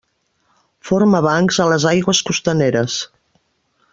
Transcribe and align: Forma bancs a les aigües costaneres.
Forma 0.89 1.21
bancs 1.25 1.59
a 1.65 1.69
les 1.73 1.87
aigües 1.93 2.23
costaneres. 2.31 2.99